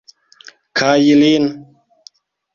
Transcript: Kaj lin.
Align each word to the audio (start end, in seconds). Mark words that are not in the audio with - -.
Kaj 0.81 0.95
lin. 1.21 1.47